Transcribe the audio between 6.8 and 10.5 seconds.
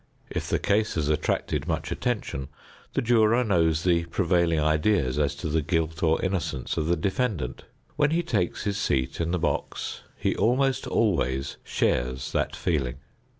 the defendant. When he takes his seat in the box he